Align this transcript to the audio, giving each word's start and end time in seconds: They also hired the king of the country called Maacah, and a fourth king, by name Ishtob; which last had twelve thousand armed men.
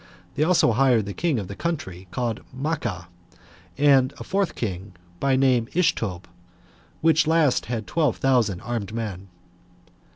They 0.33 0.41
also 0.41 0.71
hired 0.71 1.05
the 1.05 1.13
king 1.13 1.37
of 1.37 1.47
the 1.47 1.53
country 1.53 2.07
called 2.09 2.41
Maacah, 2.51 3.05
and 3.77 4.15
a 4.17 4.23
fourth 4.23 4.55
king, 4.55 4.93
by 5.19 5.35
name 5.35 5.67
Ishtob; 5.75 6.23
which 7.01 7.27
last 7.27 7.67
had 7.67 7.85
twelve 7.85 8.17
thousand 8.17 8.61
armed 8.61 8.95
men. 8.95 9.27